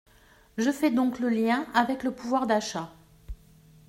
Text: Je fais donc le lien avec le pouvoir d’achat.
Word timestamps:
Je 0.57 0.71
fais 0.71 0.89
donc 0.89 1.19
le 1.19 1.29
lien 1.29 1.67
avec 1.75 2.01
le 2.01 2.09
pouvoir 2.09 2.47
d’achat. 2.47 2.89